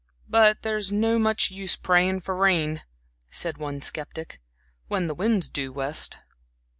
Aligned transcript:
"But 0.27 0.63
there's 0.63 0.91
not 0.91 1.21
much 1.21 1.51
use 1.51 1.75
praying 1.75 2.21
for 2.21 2.35
rain," 2.35 2.81
said 3.29 3.59
one 3.59 3.81
skeptic, 3.81 4.41
"when 4.87 5.05
the 5.05 5.13
wind's 5.13 5.47
due 5.47 5.71
west." 5.71 6.17